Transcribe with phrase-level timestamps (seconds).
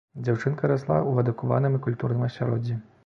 [0.27, 2.81] Дзяўчынка расла ў адукаваным і культурным асяроддзі.